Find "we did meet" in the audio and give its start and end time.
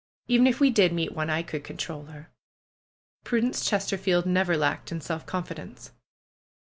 0.59-1.13